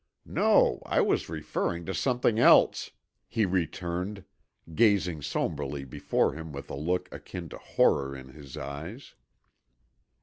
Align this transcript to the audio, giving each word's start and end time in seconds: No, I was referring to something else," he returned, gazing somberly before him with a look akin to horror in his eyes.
No, 0.25 0.81
I 0.83 0.99
was 1.01 1.29
referring 1.29 1.85
to 1.85 1.93
something 1.93 2.39
else," 2.39 2.89
he 3.27 3.45
returned, 3.45 4.23
gazing 4.73 5.21
somberly 5.21 5.85
before 5.85 6.33
him 6.33 6.51
with 6.51 6.71
a 6.71 6.75
look 6.75 7.07
akin 7.13 7.49
to 7.49 7.57
horror 7.59 8.15
in 8.15 8.29
his 8.29 8.57
eyes. 8.57 9.13